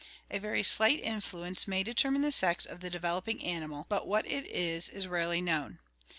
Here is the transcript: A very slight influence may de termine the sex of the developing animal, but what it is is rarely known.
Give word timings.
A 0.31 0.39
very 0.39 0.63
slight 0.63 0.99
influence 1.01 1.67
may 1.67 1.83
de 1.83 1.93
termine 1.93 2.23
the 2.23 2.31
sex 2.31 2.65
of 2.65 2.79
the 2.79 2.89
developing 2.89 3.39
animal, 3.43 3.85
but 3.87 4.07
what 4.07 4.25
it 4.25 4.47
is 4.47 4.89
is 4.89 5.07
rarely 5.07 5.41
known. 5.41 5.77